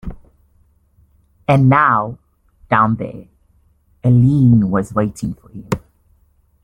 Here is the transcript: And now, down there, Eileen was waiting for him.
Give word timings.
And 1.47 1.69
now, 1.69 2.17
down 2.71 2.95
there, 2.95 3.27
Eileen 4.03 4.71
was 4.71 4.95
waiting 4.95 5.35
for 5.35 5.49
him. 5.49 5.69